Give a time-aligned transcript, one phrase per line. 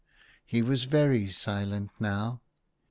[0.43, 2.41] He was very silent now.